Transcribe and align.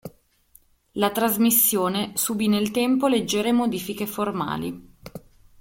La 0.93 1.11
trasmissione 1.11 2.13
subì 2.15 2.47
nel 2.47 2.71
tempo 2.71 3.05
leggere 3.07 3.51
modifiche 3.51 4.07
formali. 4.07 4.93